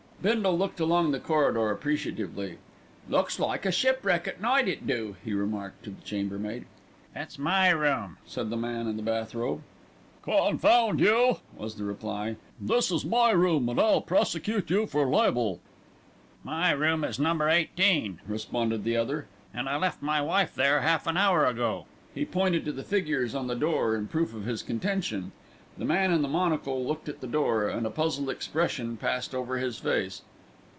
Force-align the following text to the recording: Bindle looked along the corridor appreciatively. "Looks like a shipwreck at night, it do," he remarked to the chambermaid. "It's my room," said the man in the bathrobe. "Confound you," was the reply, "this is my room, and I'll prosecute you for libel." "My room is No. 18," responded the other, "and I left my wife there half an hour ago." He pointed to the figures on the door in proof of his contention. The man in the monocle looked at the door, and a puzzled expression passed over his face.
Bindle 0.21 0.55
looked 0.55 0.79
along 0.79 1.09
the 1.09 1.19
corridor 1.19 1.71
appreciatively. 1.71 2.59
"Looks 3.09 3.39
like 3.39 3.65
a 3.65 3.71
shipwreck 3.71 4.27
at 4.27 4.39
night, 4.39 4.67
it 4.67 4.85
do," 4.85 5.15
he 5.25 5.33
remarked 5.33 5.81
to 5.85 5.89
the 5.89 6.01
chambermaid. 6.03 6.65
"It's 7.15 7.39
my 7.39 7.69
room," 7.69 8.17
said 8.23 8.51
the 8.51 8.55
man 8.55 8.85
in 8.87 8.97
the 8.97 9.01
bathrobe. 9.01 9.63
"Confound 10.21 10.99
you," 10.99 11.39
was 11.57 11.73
the 11.73 11.85
reply, 11.85 12.35
"this 12.59 12.91
is 12.91 13.03
my 13.03 13.31
room, 13.31 13.67
and 13.67 13.79
I'll 13.81 14.01
prosecute 14.01 14.69
you 14.69 14.85
for 14.85 15.07
libel." 15.07 15.59
"My 16.43 16.69
room 16.69 17.03
is 17.03 17.17
No. 17.17 17.33
18," 17.47 18.19
responded 18.27 18.83
the 18.83 18.95
other, 18.97 19.25
"and 19.55 19.67
I 19.67 19.75
left 19.77 20.03
my 20.03 20.21
wife 20.21 20.53
there 20.53 20.81
half 20.81 21.07
an 21.07 21.17
hour 21.17 21.47
ago." 21.47 21.87
He 22.13 22.25
pointed 22.25 22.63
to 22.65 22.71
the 22.71 22.83
figures 22.83 23.33
on 23.33 23.47
the 23.47 23.55
door 23.55 23.95
in 23.95 24.05
proof 24.07 24.35
of 24.35 24.45
his 24.45 24.61
contention. 24.61 25.31
The 25.77 25.85
man 25.85 26.11
in 26.11 26.21
the 26.21 26.27
monocle 26.27 26.85
looked 26.85 27.07
at 27.07 27.21
the 27.21 27.27
door, 27.27 27.69
and 27.69 27.87
a 27.87 27.89
puzzled 27.89 28.29
expression 28.29 28.97
passed 28.97 29.33
over 29.33 29.57
his 29.57 29.79
face. 29.79 30.21